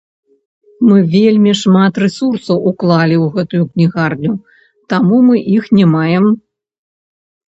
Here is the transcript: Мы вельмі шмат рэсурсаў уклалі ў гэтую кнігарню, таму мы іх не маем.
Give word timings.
Мы 0.87 0.97
вельмі 1.15 1.51
шмат 1.63 1.93
рэсурсаў 2.03 2.57
уклалі 2.71 3.15
ў 3.23 3.29
гэтую 3.35 3.63
кнігарню, 3.73 4.33
таму 4.93 5.17
мы 5.27 5.35
іх 5.59 5.63
не 5.81 5.85
маем. 5.95 6.25